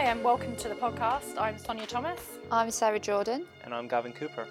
[0.00, 1.38] Hi, and welcome to the podcast.
[1.38, 2.22] I'm Sonia Thomas.
[2.50, 3.44] I'm Sarah Jordan.
[3.64, 4.46] And I'm Gavin Cooper.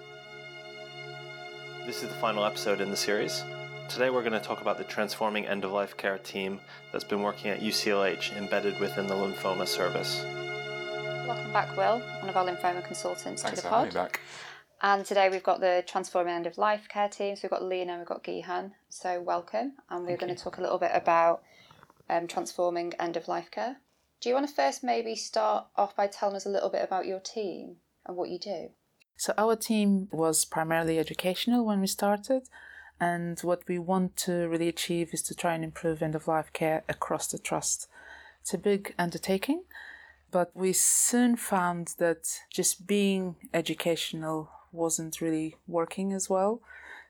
[1.84, 3.42] This is the final episode in the series.
[3.88, 6.60] Today we're going to talk about the transforming end of life care team
[6.92, 10.24] that's been working at UCLH embedded within the lymphoma service.
[11.26, 13.94] Welcome back, Will, one of our lymphoma consultants Thanks to the for having pod.
[13.94, 14.20] me back.
[14.82, 17.34] And today we've got the transforming end of life care team.
[17.34, 18.70] So we've got Lena, we've got Gihan.
[18.88, 21.42] So welcome, and we're going to talk a little bit about
[22.08, 23.78] um, transforming end of life care.
[24.20, 27.06] Do you want to first maybe start off by telling us a little bit about
[27.06, 28.68] your team and what you do?
[29.16, 32.42] So our team was primarily educational when we started,
[33.00, 36.52] and what we want to really achieve is to try and improve end of life
[36.52, 37.88] care across the trust.
[38.42, 39.64] It's a big undertaking,
[40.30, 46.60] but we soon found that just being educational wasn't really working as well.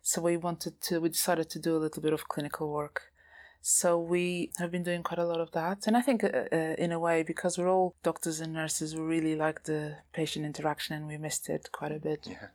[0.03, 3.10] So we wanted to, we decided to do a little bit of clinical work.
[3.63, 5.87] So we have been doing quite a lot of that.
[5.87, 9.03] And I think, uh, uh, in a way, because we're all doctors and nurses, we
[9.03, 12.27] really like the patient interaction and we missed it quite a bit.
[12.27, 12.49] Yeah.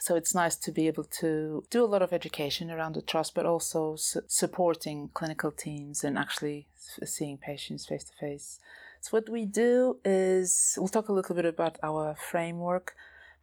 [0.00, 3.34] So it's nice to be able to do a lot of education around the trust,
[3.34, 8.60] but also su- supporting clinical teams and actually s- seeing patients face to face.
[9.00, 12.94] So what we do is we'll talk a little bit about our framework,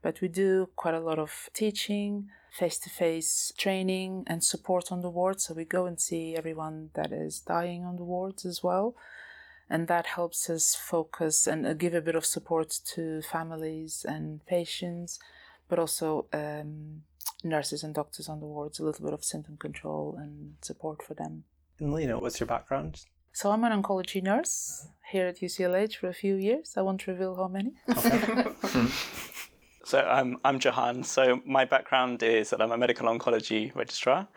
[0.02, 5.02] but we do quite a lot of teaching, face to face training, and support on
[5.02, 5.46] the wards.
[5.46, 8.96] So we go and see everyone that is dying on the wards as well.
[9.70, 14.46] And that helps us focus and uh, give a bit of support to families and
[14.46, 15.20] patients,
[15.68, 17.02] but also um,
[17.44, 21.16] nurses and doctors on the wards, a little bit of symptom control and support for
[21.16, 21.44] them.
[21.80, 23.04] And Lena, what's your background?
[23.34, 26.74] So I'm an oncology nurse here at UCLH for a few years.
[26.76, 27.74] I won't reveal how many.
[29.88, 31.02] So I'm I'm Jahan.
[31.02, 34.28] So my background is that I'm a medical oncology registrar,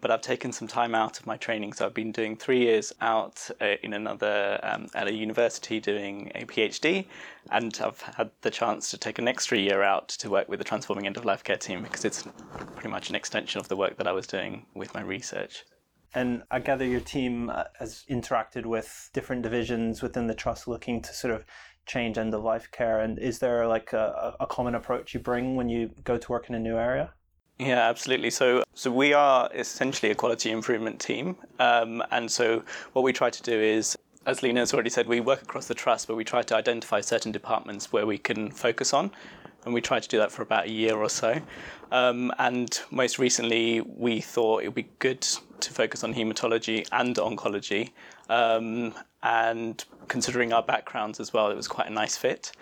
[0.00, 1.74] but I've taken some time out of my training.
[1.74, 6.32] So I've been doing three years out uh, in another um, at a university doing
[6.34, 7.04] a PhD,
[7.50, 10.64] and I've had the chance to take an extra year out to work with the
[10.64, 12.26] Transforming End of Life Care team because it's
[12.74, 15.66] pretty much an extension of the work that I was doing with my research.
[16.14, 21.02] And I gather your team uh, has interacted with different divisions within the trust looking
[21.02, 21.44] to sort of
[21.86, 23.00] change end of life care.
[23.00, 26.48] And is there like a, a common approach you bring when you go to work
[26.48, 27.12] in a new area?
[27.58, 28.30] Yeah, absolutely.
[28.30, 32.64] So, so we are essentially a quality improvement team, um, and so
[32.94, 33.96] what we try to do is,
[34.26, 37.00] as Lena has already said, we work across the trust, but we try to identify
[37.00, 39.12] certain departments where we can focus on,
[39.64, 41.40] and we try to do that for about a year or so.
[41.92, 45.20] Um, and most recently, we thought it would be good
[45.60, 47.92] to focus on hematology and oncology,
[48.28, 52.52] um, and considering our backgrounds as well, it was quite a nice fit.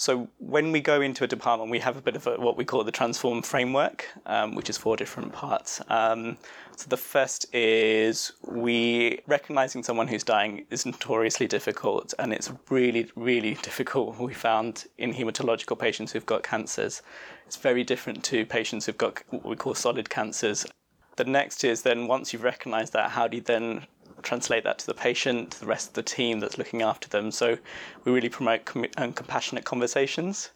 [0.00, 2.64] So when we go into a department, we have a bit of a, what we
[2.64, 5.82] call the transform framework, um, which is four different parts.
[5.88, 6.38] Um,
[6.74, 13.10] so the first is we recognizing someone who's dying is notoriously difficult, and it's really,
[13.14, 14.18] really difficult.
[14.30, 17.02] We found in hematological patients who've got cancers,
[17.46, 20.64] it's very different to patients who've got what we call solid cancers.
[21.16, 23.86] The next is then once you've recognized that, how do you then
[24.22, 27.30] translate that to the patient, to the rest of the team that's looking after them.
[27.30, 27.58] So
[28.04, 30.50] we really promote com- um, compassionate conversations.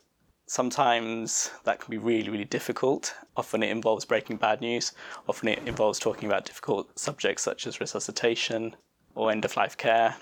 [0.46, 3.14] Sometimes that can be really, really difficult.
[3.36, 4.92] Often it involves breaking bad news.
[5.26, 8.76] Often it involves talking about difficult subjects such as resuscitation
[9.14, 10.16] or end of life care.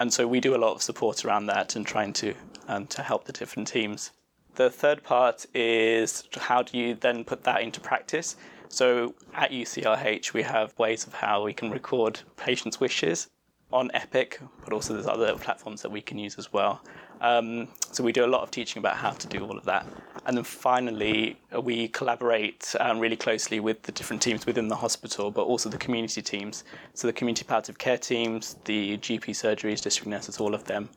[0.00, 2.34] And so we do a lot of support around that and trying to
[2.66, 4.10] um, to help the different teams.
[4.54, 8.36] The third part is how do you then put that into practice?
[8.68, 13.28] So at UCLH, we have ways of how we can record patients' wishes
[13.72, 16.80] on Epic, but also there's other platforms that we can use as well.
[17.20, 19.86] Um, so we do a lot of teaching about how to do all of that.
[20.26, 25.30] And then finally, we collaborate um, really closely with the different teams within the hospital,
[25.30, 26.64] but also the community teams.
[26.94, 30.88] So the community palliative care teams, the GP surgeries, district nurses, all of them.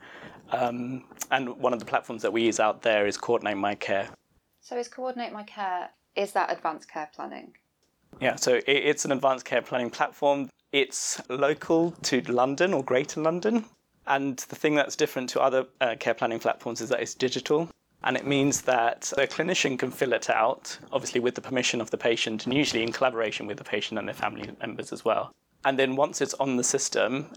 [0.51, 4.09] Um, and one of the platforms that we use out there is Coordinate My Care.
[4.59, 7.53] So is Coordinate My Care, is that advanced care planning?
[8.21, 10.49] Yeah, so it's an advanced care planning platform.
[10.71, 13.65] It's local to London or Greater London.
[14.05, 17.67] And the thing that's different to other uh, care planning platforms is that it's digital.
[18.03, 21.89] And it means that a clinician can fill it out, obviously with the permission of
[21.89, 25.33] the patient, and usually in collaboration with the patient and their family members as well.
[25.65, 27.27] And then once it's on the system,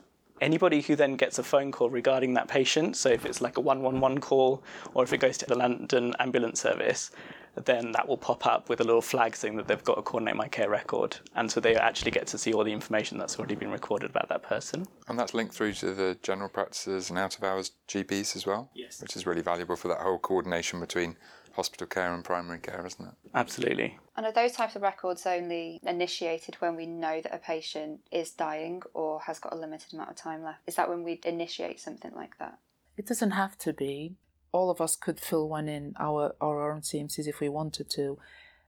[0.41, 3.61] anybody who then gets a phone call regarding that patient, so if it's like a
[3.61, 4.63] 111 call
[4.95, 7.11] or if it goes to the London ambulance service,
[7.57, 10.37] then that will pop up with a little flag saying that they've got a Coordinate
[10.37, 11.17] My Care record.
[11.35, 14.29] And so they actually get to see all the information that's already been recorded about
[14.29, 14.87] that person.
[15.09, 18.71] And that's linked through to the general practices and out of hours GPs as well?
[18.75, 19.01] Yes.
[19.01, 21.17] Which is really valuable for that whole coordination between
[21.55, 23.15] hospital care and primary care, isn't it?
[23.35, 23.99] Absolutely.
[24.17, 28.31] And are those types of records only initiated when we know that a patient is
[28.33, 30.61] dying or has got a limited amount of time left?
[30.67, 32.59] Is that when we initiate something like that?
[32.97, 34.17] It doesn't have to be.
[34.55, 38.19] All of us could fill one in our our own CMCs if we wanted to.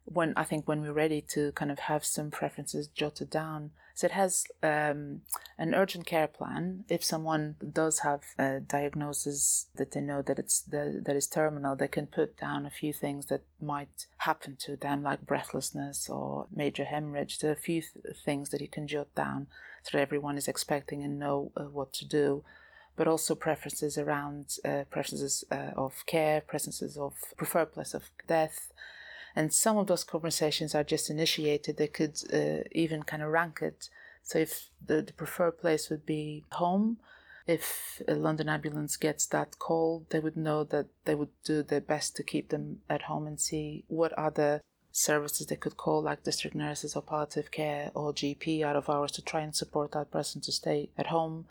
[0.04, 4.06] When I think when we're ready to kind of have some preferences jotted down, so
[4.06, 5.22] it has um,
[5.56, 6.84] an urgent care plan.
[6.88, 11.76] If someone does have a diagnosis that they know that it's the, that is terminal,
[11.76, 16.46] they can put down a few things that might happen to them, like breathlessness or
[16.54, 17.38] major hemorrhage.
[17.38, 19.46] There are a few th- things that you can jot down
[19.82, 22.44] so that everyone is expecting and know uh, what to do
[22.96, 28.72] but also preferences around uh, preferences uh, of care, preferences of preferred place of death.
[29.36, 31.76] And some of those conversations are just initiated.
[31.76, 33.90] They could uh, even kind of rank it.
[34.22, 36.96] So if the, the preferred place would be home,
[37.46, 41.82] if a London ambulance gets that call, they would know that they would do their
[41.82, 46.24] best to keep them at home and see what other services they could call, like
[46.24, 50.10] district nurses or palliative care or GP out of hours to try and support that
[50.10, 51.46] person to stay at home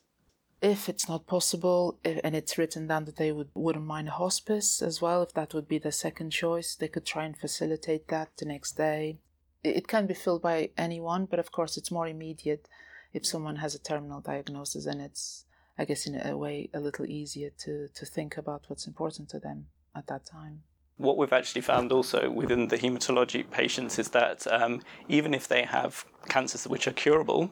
[0.62, 4.81] if it's not possible and it's written down that they would wouldn't mind a hospice
[4.81, 8.30] as well if that would be the second choice they could try and facilitate that
[8.38, 9.18] the next day.
[9.63, 12.68] It can be filled by anyone but of course it's more immediate
[13.13, 15.46] if someone has a terminal diagnosis and it's
[15.78, 19.40] i guess in a way a little easier to to think about what's important to
[19.40, 20.63] them at that time
[20.97, 25.63] what we've actually found also within the hematology patients is that um, even if they
[25.63, 27.51] have cancers which are curable,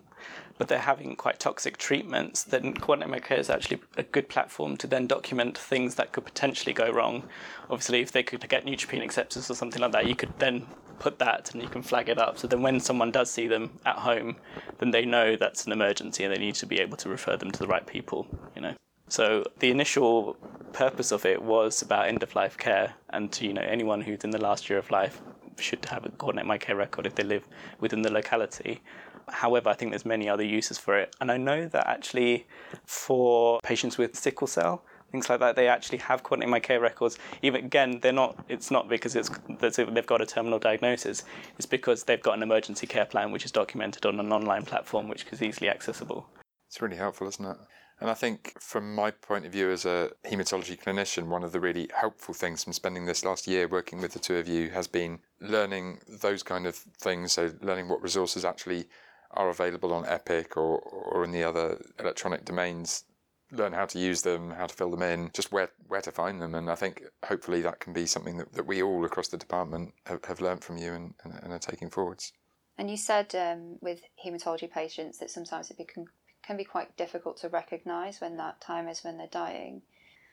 [0.58, 4.88] but they're having quite toxic treatments, then Coordinate Care is actually a good platform to
[4.88, 7.24] then document things that could potentially go wrong.
[7.70, 10.66] Obviously, if they could get neutropenic sepsis or something like that, you could then
[11.00, 12.38] put that and you can flag it up.
[12.38, 14.38] So then when someone does see them at home,
[14.78, 17.52] then they know that's an emergency and they need to be able to refer them
[17.52, 18.76] to the right people, you know.
[19.14, 20.36] So the initial
[20.72, 24.24] purpose of it was about end of life care and to, you know anyone who's
[24.24, 25.22] in the last year of life
[25.60, 27.48] should have a coordinate my care record if they live
[27.80, 28.82] within the locality.
[29.30, 31.16] However, I think there's many other uses for it.
[31.22, 32.48] And I know that actually
[32.86, 37.20] for patients with sickle cell, things like that, they actually have coordinate my care records.
[37.44, 38.44] Even again, they're not.
[38.50, 39.30] It's not because it's
[39.60, 41.24] they've got a terminal diagnosis.
[41.58, 45.08] It's because they've got an emergency care plan which is documented on an online platform
[45.08, 46.26] which is easily accessible.
[46.68, 47.58] It's really helpful, isn't it?
[48.00, 51.60] And I think, from my point of view as a haematology clinician, one of the
[51.60, 54.88] really helpful things from spending this last year working with the two of you has
[54.88, 57.34] been learning those kind of things.
[57.34, 58.88] So, learning what resources actually
[59.32, 63.06] are available on Epic or, or in the other electronic domains,
[63.52, 66.42] learn how to use them, how to fill them in, just where, where to find
[66.42, 66.56] them.
[66.56, 69.94] And I think hopefully that can be something that, that we all across the department
[70.06, 72.34] have, have learned from you and, and, and are taking forwards.
[72.78, 76.06] And you said um, with haematology patients that sometimes it can,
[76.46, 79.82] can be quite difficult to recognise when that time is when they're dying.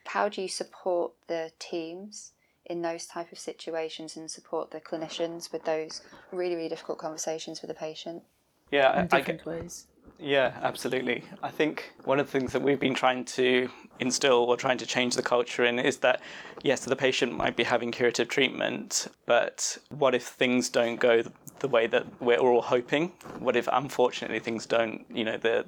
[0.05, 2.33] How do you support the teams
[2.65, 7.61] in those type of situations and support the clinicians with those really, really difficult conversations
[7.61, 8.23] with the patient?
[8.71, 9.87] Yeah, in different I, ways.
[10.19, 11.23] Yeah, absolutely.
[11.41, 13.69] I think one of the things that we've been trying to
[13.99, 16.21] instill or trying to change the culture in is that
[16.61, 21.23] yes, the patient might be having curative treatment, but what if things don't go
[21.59, 23.13] the way that we're all hoping?
[23.39, 25.65] What if unfortunately things don't, you know, the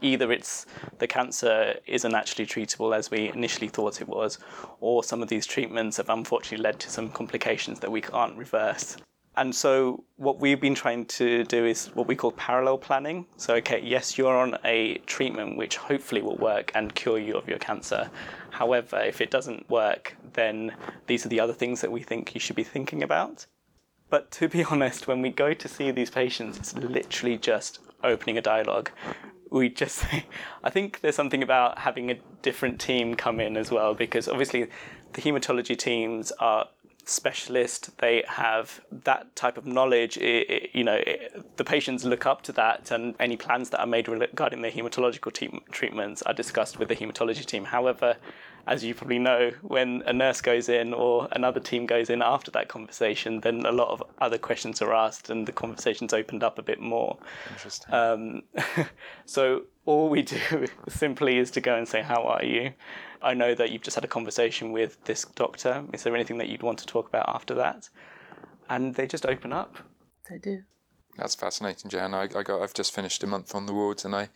[0.00, 0.66] either it's
[0.98, 4.38] the cancer isn't actually treatable as we initially thought it was,
[4.80, 8.96] or some of these treatments have unfortunately led to some complications that we can't reverse.
[9.36, 13.24] And so, what we've been trying to do is what we call parallel planning.
[13.36, 17.48] So, okay, yes, you're on a treatment which hopefully will work and cure you of
[17.48, 18.10] your cancer.
[18.50, 20.74] However, if it doesn't work, then
[21.06, 23.46] these are the other things that we think you should be thinking about.
[24.10, 28.38] But to be honest, when we go to see these patients, it's literally just opening
[28.38, 28.90] a dialogue
[29.50, 30.04] we just
[30.64, 34.68] I think there's something about having a different team come in as well because obviously
[35.12, 36.68] the hematology teams are
[37.08, 42.26] specialist they have that type of knowledge it, it, you know it, the patients look
[42.26, 46.34] up to that and any plans that are made regarding their hematological team, treatments are
[46.34, 48.16] discussed with the hematology team however
[48.68, 52.50] as you probably know, when a nurse goes in or another team goes in after
[52.50, 56.58] that conversation, then a lot of other questions are asked and the conversation's opened up
[56.58, 57.16] a bit more.
[57.50, 57.94] Interesting.
[57.94, 58.42] Um,
[59.24, 62.72] so all we do simply is to go and say, How are you?
[63.22, 65.82] I know that you've just had a conversation with this doctor.
[65.94, 67.88] Is there anything that you'd want to talk about after that?
[68.68, 69.78] And they just open up.
[70.28, 70.62] They do.
[71.16, 72.12] That's fascinating, Jan.
[72.12, 74.28] I, I got, I've just finished a month on the wards, and I,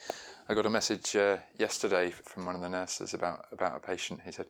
[0.48, 4.20] I got a message uh, yesterday from one of the nurses about about a patient.
[4.24, 4.46] He said,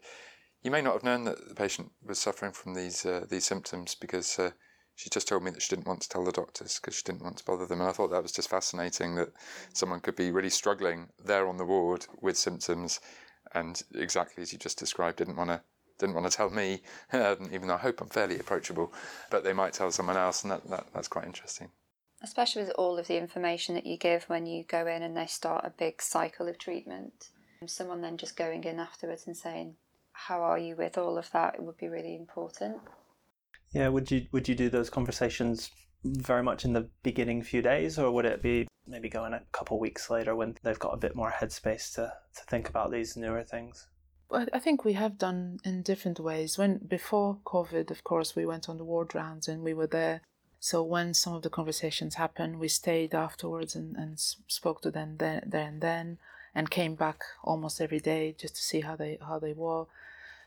[0.63, 3.97] "You may not have known that the patient was suffering from these uh, these symptoms
[3.97, 4.53] because uh,
[4.95, 7.23] she just told me that she didn't want to tell the doctors because she didn't
[7.23, 9.33] want to bother them." And I thought that was just fascinating that
[9.73, 13.01] someone could be really struggling there on the ward with symptoms,
[13.55, 15.63] and exactly as you just described, didn't want to
[15.99, 16.83] didn't want to tell me,
[17.13, 18.93] um, even though I hope I'm fairly approachable,
[19.31, 21.71] but they might tell someone else, and that, that that's quite interesting
[22.23, 25.27] especially with all of the information that you give when you go in and they
[25.27, 27.31] start a big cycle of treatment.
[27.61, 29.77] Um, someone then just going in afterwards and saying,
[30.13, 32.81] "How are you with all of that?" It would be really important.
[33.73, 35.71] Yeah, would you would you do those conversations
[36.05, 39.79] very much in the beginning few days, or would it be maybe going a couple
[39.79, 43.43] weeks later when they've got a bit more headspace to, to think about these newer
[43.43, 43.87] things?
[44.33, 46.57] I think we have done in different ways.
[46.57, 50.23] When before COVID, of course, we went on the ward rounds and we were there.
[50.59, 55.17] So when some of the conversations happened, we stayed afterwards and, and spoke to them
[55.19, 56.19] there, there and then,
[56.55, 59.85] and came back almost every day just to see how they how they were.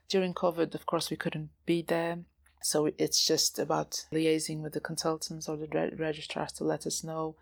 [0.09, 2.19] During COVID, of course, we couldn't be there,
[2.65, 7.35] so it's just about liaising with the consultants or the registrars to let us know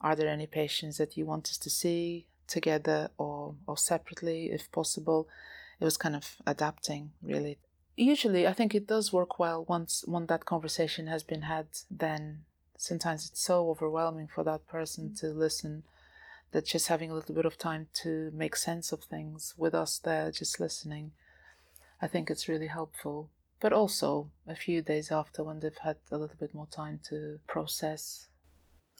[0.00, 4.70] are there any patients that you want us to see together or, or separately if
[4.72, 5.28] possible.
[5.80, 7.58] It was kind of adapting really.
[7.96, 11.66] Usually, I think it does work well once when that conversation has been had.
[11.90, 12.44] Then
[12.76, 15.20] sometimes it's so overwhelming for that person mm.
[15.20, 15.82] to listen
[16.52, 19.98] that just having a little bit of time to make sense of things with us
[19.98, 21.12] there, just listening,
[22.00, 23.30] I think it's really helpful
[23.62, 27.38] but also a few days after when they've had a little bit more time to
[27.46, 28.26] process.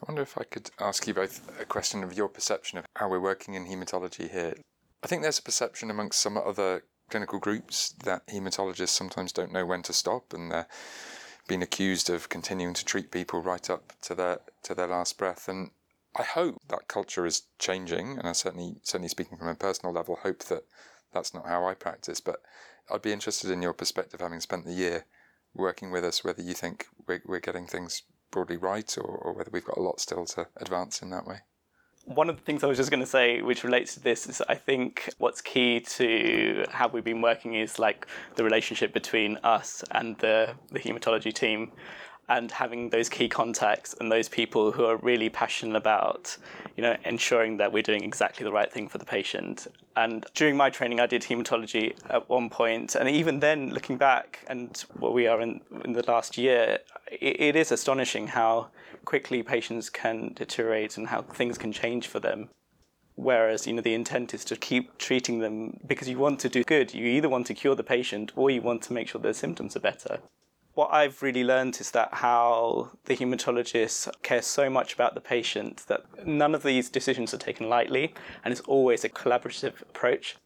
[0.00, 3.10] I wonder if I could ask you both a question of your perception of how
[3.10, 4.54] we're working in haematology here.
[5.02, 9.66] I think there's a perception amongst some other clinical groups that haematologists sometimes don't know
[9.66, 10.68] when to stop and they're
[11.48, 15.48] being accused of continuing to treat people right up to their to their last breath
[15.48, 15.72] and
[16.16, 20.20] I hope that culture is changing and I certainly certainly speaking from a personal level
[20.22, 20.62] hope that
[21.12, 22.40] that's not how I practice but
[22.90, 25.06] I'd be interested in your perspective, having spent the year
[25.54, 29.50] working with us, whether you think we're, we're getting things broadly right or, or whether
[29.52, 31.40] we've got a lot still to advance in that way.
[32.04, 34.42] One of the things I was just going to say, which relates to this, is
[34.48, 39.84] I think what's key to how we've been working is like the relationship between us
[39.92, 41.70] and the, the hematology team
[42.28, 46.36] and having those key contacts and those people who are really passionate about
[46.76, 49.66] you know ensuring that we're doing exactly the right thing for the patient.
[49.96, 52.94] And during my training i did hematology at one point.
[52.94, 56.78] and even then looking back and where we are in, in the last year
[57.10, 58.68] it, it is astonishing how
[59.04, 62.48] quickly patients can deteriorate and how things can change for them.
[63.16, 66.62] Whereas you know the intent is to keep treating them because you want to do
[66.64, 66.94] good.
[66.94, 69.76] You either want to cure the patient or you want to make sure their symptoms
[69.76, 70.20] are better
[70.74, 75.84] what I've really learned is that how the hematologist cares so much about the patient
[75.88, 78.14] that none of these decisions are taken lightly
[78.44, 80.36] and it's always a collaborative approach.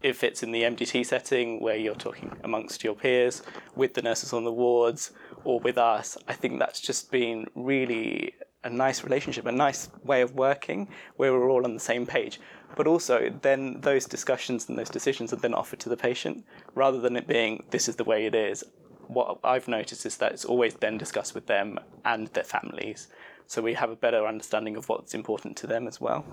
[0.00, 3.42] If it's in the MDT setting where you're talking amongst your peers,
[3.74, 5.12] with the nurses on the wards,
[5.44, 10.20] or with us, I think that's just been really a nice relationship, a nice way
[10.20, 12.38] of working where we're all on the same page.
[12.76, 17.00] But also, then those discussions and those decisions are then offered to the patient rather
[17.00, 18.62] than it being, this is the way it is
[19.08, 23.08] what I've noticed is that it's always then discussed with them and their families.
[23.46, 26.24] So we have a better understanding of what's important to them as well.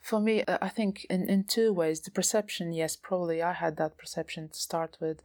[0.00, 2.00] For me, uh, I think in, in two ways.
[2.00, 5.22] The perception, yes, probably I had that perception to start with,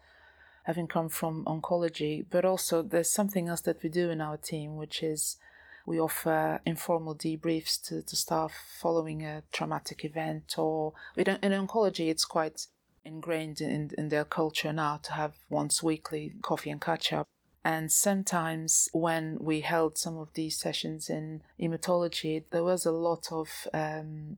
[0.63, 4.77] having come from oncology, but also there's something else that we do in our team,
[4.77, 5.37] which is
[5.85, 12.25] we offer informal debriefs to, to staff following a traumatic event, or in oncology, it's
[12.25, 12.67] quite
[13.03, 17.27] ingrained in, in their culture now to have once weekly coffee and catch up.
[17.63, 23.31] And sometimes when we held some of these sessions in hematology, there was a lot
[23.31, 24.37] of um,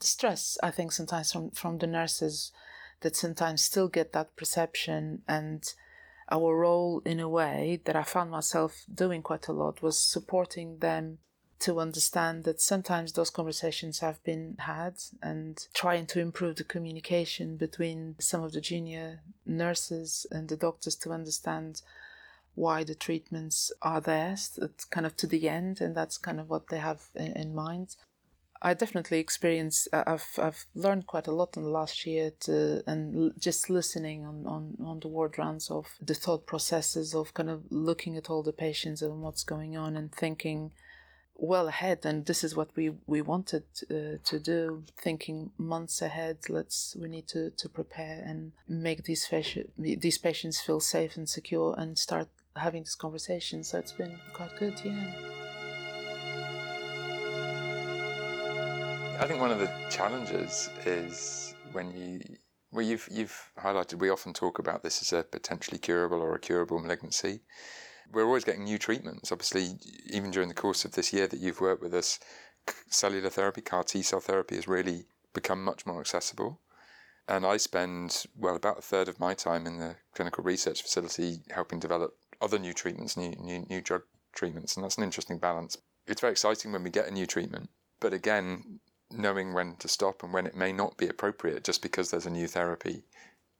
[0.00, 2.52] stress, I think, sometimes from, from the nurses
[3.00, 5.22] that sometimes still get that perception.
[5.26, 5.64] And
[6.30, 10.78] our role, in a way, that I found myself doing quite a lot was supporting
[10.78, 11.18] them
[11.60, 17.56] to understand that sometimes those conversations have been had and trying to improve the communication
[17.56, 21.82] between some of the junior nurses and the doctors to understand
[22.54, 26.48] why the treatments are there it's kind of to the end and that's kind of
[26.48, 27.96] what they have in, in mind
[28.60, 29.86] I definitely experience.
[29.92, 34.24] Uh, I've I've learned quite a lot in the last year to and just listening
[34.24, 38.28] on, on on the ward rounds of the thought processes of kind of looking at
[38.28, 40.72] all the patients and what's going on and thinking
[41.40, 46.36] well ahead and this is what we we wanted uh, to do thinking months ahead
[46.48, 51.28] let's we need to to prepare and make these patients these patients feel safe and
[51.28, 52.28] secure and start
[52.58, 53.64] having this conversation.
[53.64, 55.12] So it's been quite good yeah.
[59.20, 62.20] I think one of the challenges is when you
[62.70, 66.38] well you've you've highlighted we often talk about this as a potentially curable or a
[66.38, 67.40] curable malignancy
[68.12, 69.32] we're always getting new treatments.
[69.32, 69.78] Obviously,
[70.10, 72.18] even during the course of this year that you've worked with us,
[72.88, 76.60] cellular therapy, CAR T cell therapy has really become much more accessible.
[77.26, 81.40] And I spend, well, about a third of my time in the clinical research facility
[81.50, 84.02] helping develop other new treatments, new, new, new drug
[84.34, 84.76] treatments.
[84.76, 85.76] And that's an interesting balance.
[86.06, 87.68] It's very exciting when we get a new treatment.
[88.00, 92.10] But again, knowing when to stop and when it may not be appropriate just because
[92.10, 93.02] there's a new therapy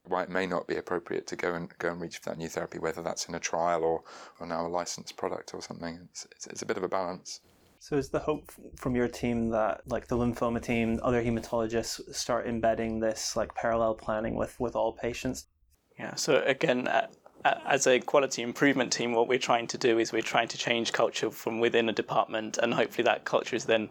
[0.09, 2.49] why it may not be appropriate to go and go and reach for that new
[2.49, 4.03] therapy whether that's in a trial or,
[4.41, 7.41] or now a licensed product or something it's, it's, it's a bit of a balance
[7.81, 12.47] So is the hope from your team that like the lymphoma team, other hematologists start
[12.47, 15.47] embedding this like parallel planning with with all patients?
[15.99, 16.15] Yeah.
[16.15, 17.07] So again, uh,
[17.45, 20.93] as a quality improvement team, what we're trying to do is we're trying to change
[20.93, 23.91] culture from within a department, and hopefully that culture is then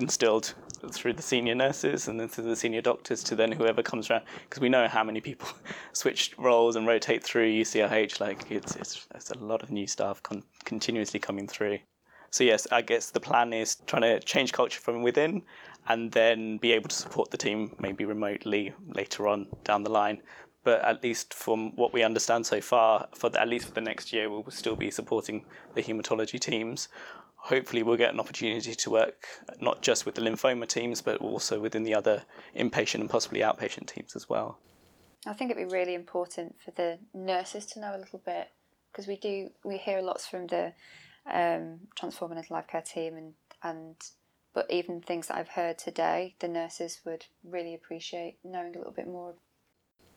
[0.00, 0.54] instilled
[0.92, 4.22] through the senior nurses and then through the senior doctors to then whoever comes around
[4.48, 5.48] because we know how many people
[5.92, 10.22] switch roles and rotate through UCLH like it's it's, it's a lot of new staff
[10.22, 11.78] con- continuously coming through.
[12.30, 15.42] So yes I guess the plan is trying to change culture from within
[15.88, 20.22] and then be able to support the team maybe remotely later on down the line.
[20.62, 23.80] But at least from what we understand so far for the, at least for the
[23.80, 26.88] next year we'll still be supporting the hematology teams
[27.42, 29.26] hopefully we'll get an opportunity to work
[29.60, 32.22] not just with the lymphoma teams but also within the other
[32.56, 34.58] inpatient and possibly outpatient teams as well.
[35.26, 38.48] I think it'd be really important for the nurses to know a little bit
[38.90, 40.72] because we do we hear lots from the
[41.30, 43.96] um, transforming end of life care team and and
[44.52, 48.92] but even things that I've heard today, the nurses would really appreciate knowing a little
[48.92, 49.34] bit more.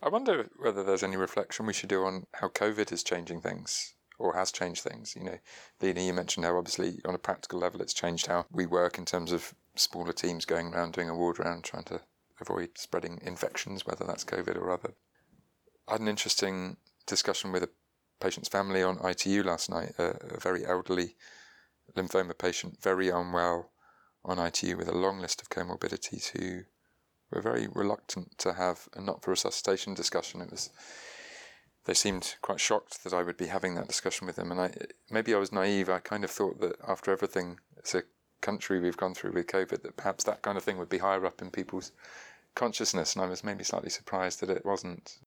[0.02, 3.94] I wonder whether there's any reflection we should do on how COVID is changing things
[4.20, 5.16] or has changed things.
[5.16, 5.38] You know,
[5.82, 9.06] Lena, you mentioned how obviously on a practical level it's changed how we work in
[9.06, 12.02] terms of smaller teams going around doing a ward round trying to
[12.40, 14.94] avoid spreading infections, whether that's COVID or other.
[15.88, 17.70] I had an interesting discussion with a
[18.20, 21.16] patient's family on ITU last night, a, a very elderly
[21.96, 23.72] lymphoma patient, very unwell
[24.24, 26.64] on ITU with a long list of comorbidities who
[27.32, 30.42] were very reluctant to have a not for resuscitation discussion.
[30.42, 30.70] It was
[31.86, 34.52] they seemed quite shocked that I would be having that discussion with them.
[34.52, 34.72] And I
[35.10, 35.90] maybe I was naive.
[35.90, 38.04] I kind of thought that after everything as a
[38.42, 41.26] country we've gone through with COVID, that perhaps that kind of thing would be higher
[41.26, 41.92] up in people's
[42.56, 43.16] consciousness.
[43.16, 45.20] And I was maybe slightly surprised that it wasn't.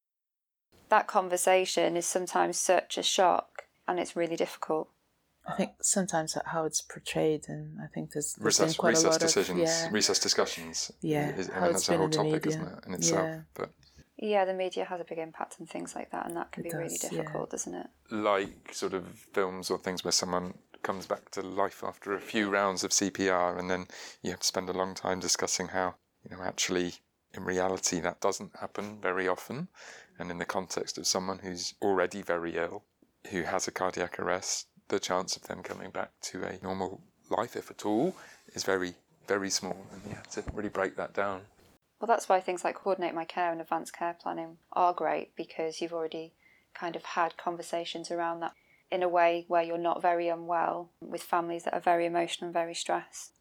[0.89, 4.89] That conversation is sometimes such a shock, and it's really difficult.
[5.49, 9.05] I think sometimes how it's portrayed, and I think there's, there's resus, been quite resus
[9.05, 10.93] a lot decisions, of yeah, resus discussions.
[11.01, 12.49] Yeah, is, I how mean, it's that's a been whole in the topic, media.
[12.49, 13.25] isn't it, in itself?
[13.25, 13.41] Yeah.
[13.55, 13.71] But
[14.19, 16.71] Yeah, the media has a big impact on things like that, and that can It
[16.71, 17.19] be really does, yeah.
[17.21, 17.87] difficult, doesn't it?
[18.11, 22.49] like sort of films or things where someone comes back to life after a few
[22.49, 23.87] rounds of CPR, and then
[24.23, 26.95] you have to spend a long time discussing how you know actually
[27.35, 29.69] in reality that doesn't happen very often,
[30.19, 32.85] and in the context of someone who's already very ill,
[33.31, 37.57] who has a cardiac arrest, the chance of them coming back to a normal life,
[37.57, 38.15] if at all,
[38.55, 38.95] is very
[39.27, 41.41] very small, and you have to really break that down.
[42.01, 45.81] Well, that's why things like coordinate my care and advanced care planning are great because
[45.81, 46.35] you've already
[46.75, 48.53] kind of had conversations around that
[48.91, 52.55] in a way where you're not very unwell with families that are very emotional and
[52.55, 53.33] very stressed.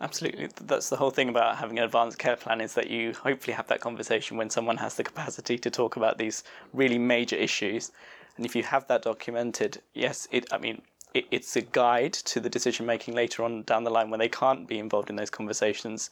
[0.00, 3.54] Absolutely, that's the whole thing about having an advanced care plan is that you hopefully
[3.54, 7.92] have that conversation when someone has the capacity to talk about these really major issues,
[8.36, 10.52] and if you have that documented, yes, it.
[10.52, 10.82] I mean,
[11.14, 14.28] it, it's a guide to the decision making later on down the line when they
[14.28, 16.10] can't be involved in those conversations.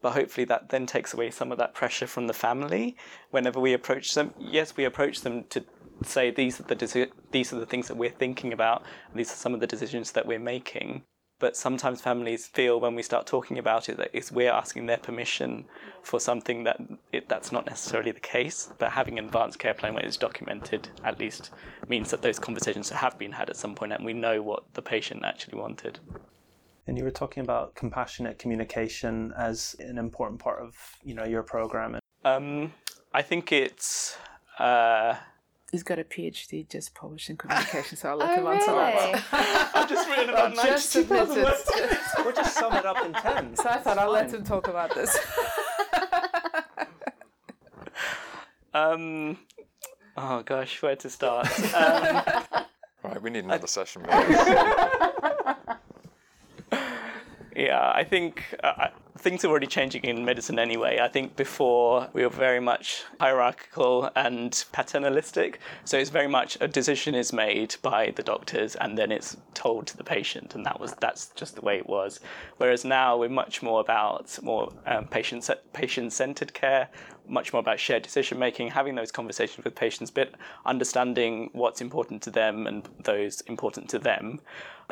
[0.00, 2.96] But hopefully, that then takes away some of that pressure from the family
[3.30, 4.34] whenever we approach them.
[4.38, 5.64] Yes, we approach them to
[6.04, 8.84] say these are the deci- these are the things that we're thinking about.
[9.14, 11.04] These are some of the decisions that we're making.
[11.42, 14.96] But sometimes families feel when we start talking about it that it's we're asking their
[14.96, 15.64] permission
[16.04, 18.72] for something that it, that's not necessarily the case.
[18.78, 21.50] But having an advanced care plan when it's documented at least
[21.88, 24.82] means that those conversations have been had at some point and we know what the
[24.82, 25.98] patient actually wanted.
[26.86, 31.42] And you were talking about compassionate communication as an important part of you know your
[31.42, 31.98] program.
[32.24, 32.72] Um,
[33.12, 34.16] I think it's.
[34.60, 35.16] Uh,
[35.72, 38.94] He's got a PhD just published in communication, so I'll let Oh, him answer that
[38.94, 39.12] really?
[39.12, 39.22] one.
[39.74, 41.70] I've just written about just 92,000 words.
[42.18, 43.56] We'll just sum it up in ten.
[43.56, 45.18] So I thought I'll let him talk about this.
[48.74, 49.36] Um,
[50.16, 51.46] oh gosh, where to start?
[51.74, 52.22] Um,
[53.04, 54.02] Right, we need another session.
[57.54, 58.90] Yeah, I think uh, I-
[59.22, 60.98] things are already changing in medicine anyway.
[61.00, 65.60] I think before we were very much hierarchical and paternalistic.
[65.84, 69.86] So it's very much a decision is made by the doctors and then it's told
[69.86, 72.18] to the patient, and that was that's just the way it was.
[72.56, 76.88] Whereas now we're much more about more um, patient patient centered care,
[77.28, 80.32] much more about shared decision making, having those conversations with patients, but
[80.66, 84.40] understanding what's important to them and those important to them,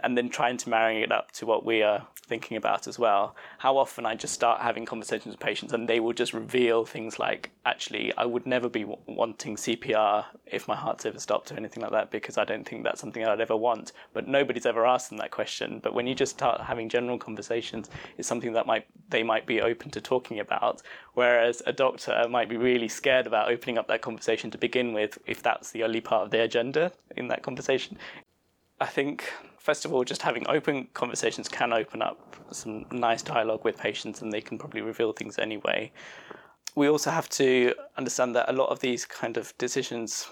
[0.03, 3.35] and then trying to marry it up to what we are thinking about as well.
[3.59, 7.19] How often I just start having conversations with patients and they will just reveal things
[7.19, 11.57] like, actually, I would never be w- wanting CPR if my heart's ever stopped or
[11.57, 13.91] anything like that because I don't think that's something I'd ever want.
[14.13, 15.81] But nobody's ever asked them that question.
[15.83, 19.61] But when you just start having general conversations, it's something that might they might be
[19.61, 20.83] open to talking about.
[21.15, 25.19] Whereas a doctor might be really scared about opening up that conversation to begin with
[25.27, 27.99] if that's the only part of their agenda in that conversation.
[28.81, 29.31] I think
[29.61, 34.23] first of all, just having open conversations can open up some nice dialogue with patients
[34.23, 35.93] and they can probably reveal things anyway.
[36.75, 40.29] We also have to understand that a lot of these kind of decisions,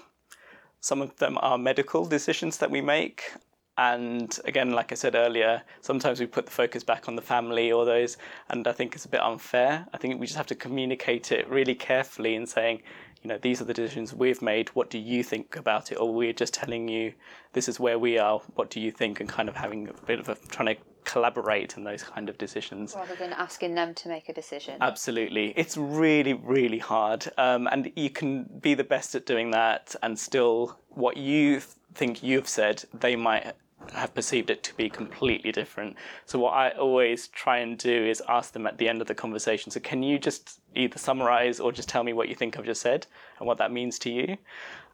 [0.81, 3.31] some of them are medical decisions that we make.
[3.77, 7.71] And again, like I said earlier, sometimes we put the focus back on the family
[7.71, 8.17] or those,
[8.49, 9.87] and I think it's a bit unfair.
[9.93, 12.81] I think we just have to communicate it really carefully and saying,
[13.21, 14.69] you know, these are the decisions we've made.
[14.69, 15.95] What do you think about it?
[15.95, 17.13] Or we're just telling you,
[17.53, 18.39] this is where we are.
[18.55, 19.19] What do you think?
[19.19, 22.37] And kind of having a bit of a trying to collaborate in those kind of
[22.37, 22.93] decisions.
[22.95, 24.77] Rather than asking them to make a decision.
[24.79, 25.53] Absolutely.
[25.55, 27.27] It's really, really hard.
[27.37, 31.61] Um, and you can be the best at doing that, and still, what you
[31.93, 33.53] think you've said, they might
[33.93, 35.95] have perceived it to be completely different.
[36.25, 39.15] So what I always try and do is ask them at the end of the
[39.15, 39.71] conversation.
[39.71, 42.81] So can you just either summarize or just tell me what you think I've just
[42.81, 43.07] said
[43.39, 44.37] and what that means to you?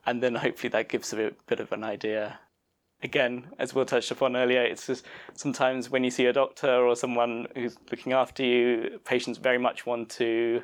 [0.06, 2.40] And then hopefully that gives a bit, of an idea.
[3.04, 6.96] Again, as Will touched upon earlier, it's just sometimes when you see a doctor or
[6.96, 10.62] someone who's looking after you, patients very much want to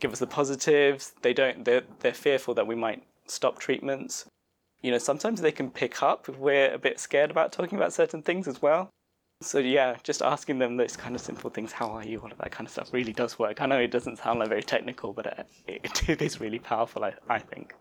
[0.00, 1.12] give us the positives.
[1.22, 1.64] They don't.
[1.64, 4.26] They're they're fearful that we might stop treatments
[4.82, 7.92] you know, sometimes they can pick up if we're a bit scared about talking about
[7.92, 8.90] certain things as well.
[9.42, 12.38] So yeah, just asking them those kind of simple things, how are you, all of
[12.38, 13.62] that kind of stuff really does work.
[13.62, 17.04] I know it doesn't sound like very technical, but uh, it, it is really powerful,
[17.04, 17.74] I, I think.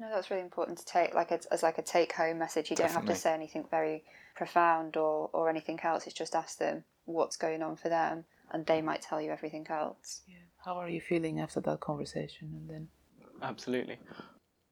[0.00, 2.70] No, that's really important to take like a, as like a take home message.
[2.70, 4.04] You don't have to say anything very
[4.36, 6.06] profound or, or anything else.
[6.06, 9.66] It's just ask them what's going on for them, and they might tell you everything
[9.68, 10.22] else.
[10.28, 10.36] Yeah.
[10.64, 12.48] How are you feeling after that conversation?
[12.54, 12.88] And then
[13.42, 13.98] absolutely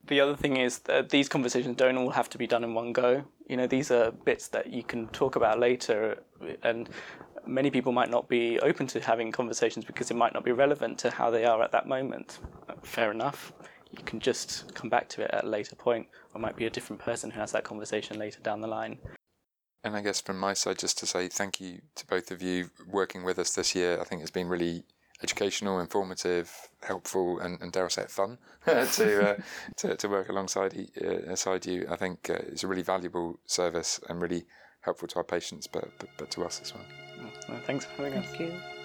[0.07, 2.92] the other thing is that these conversations don't all have to be done in one
[2.92, 3.25] go.
[3.49, 6.23] You know, these are bits that you can talk about later,
[6.62, 6.88] and
[7.47, 10.99] many people might not be open to having conversations because it might not be relevant
[10.99, 12.40] to how they are at that moment.
[12.83, 13.53] Fair enough.
[13.90, 16.71] You can just come back to it at a later point, or might be a
[16.71, 18.99] different person who has that conversation later down the line.
[19.85, 22.71] And I guess from my side, just to say thank you to both of you
[22.90, 24.01] working with us this year.
[24.01, 24.83] I think it's been really
[25.22, 26.50] educational, informative,
[26.83, 29.37] helpful, and, and dare I say it, fun to, uh,
[29.79, 31.87] to, to work alongside uh, you.
[31.90, 34.44] I think uh, it's a really valuable service and really
[34.81, 36.85] helpful to our patients, but but, but to us as well.
[37.48, 38.38] Well, thanks for having us.
[38.38, 38.75] You.